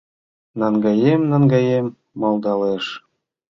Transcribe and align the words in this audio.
Наҥгаем-наҥгаем 0.59 1.87
малдалеш. 2.19 2.85